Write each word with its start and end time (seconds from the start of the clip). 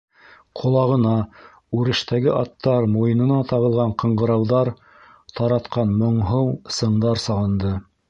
Ҡолағына 0.59 1.11
үрештәге 1.81 2.31
аттар 2.37 2.89
муйынына 2.95 3.39
тағылған 3.53 3.95
ҡыңғырауҙар 4.05 4.75
таратҡан 5.41 5.97
моңһоу 6.03 6.53
сыңдар 6.81 7.27
салынды; 7.31 7.81